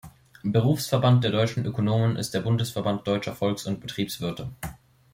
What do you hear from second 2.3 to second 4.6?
der Bundesverband Deutscher Volks- und Betriebswirte.